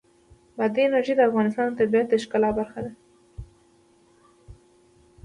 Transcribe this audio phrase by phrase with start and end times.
[0.57, 2.91] بادي انرژي د افغانستان د طبیعت د ښکلا برخه ده.